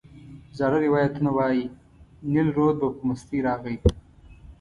[0.57, 1.65] زاړه روایتونه وایي
[2.31, 3.75] نیل رود به په مستۍ راغی.